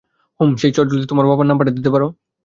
[0.39, 2.07] হুম, hey, চটজলদি তোমার বাবার নাম্বারটা দিতে পারো?